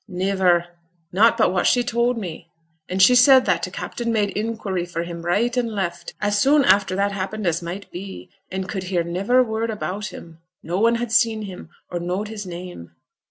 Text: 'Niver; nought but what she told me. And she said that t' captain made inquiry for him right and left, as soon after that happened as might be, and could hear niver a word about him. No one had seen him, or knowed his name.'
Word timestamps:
'Niver; 0.07 0.65
nought 1.11 1.37
but 1.37 1.53
what 1.53 1.67
she 1.67 1.83
told 1.83 2.17
me. 2.17 2.49
And 2.89 2.99
she 2.99 3.13
said 3.13 3.45
that 3.45 3.61
t' 3.61 3.69
captain 3.69 4.11
made 4.11 4.31
inquiry 4.35 4.83
for 4.83 5.03
him 5.03 5.21
right 5.21 5.55
and 5.55 5.69
left, 5.69 6.15
as 6.19 6.41
soon 6.41 6.65
after 6.65 6.95
that 6.95 7.11
happened 7.11 7.45
as 7.45 7.61
might 7.61 7.91
be, 7.91 8.27
and 8.51 8.67
could 8.67 8.85
hear 8.85 9.03
niver 9.03 9.37
a 9.37 9.43
word 9.43 9.69
about 9.69 10.07
him. 10.07 10.39
No 10.63 10.79
one 10.79 10.95
had 10.95 11.11
seen 11.11 11.43
him, 11.43 11.69
or 11.91 11.99
knowed 11.99 12.29
his 12.29 12.47
name.' 12.47 12.95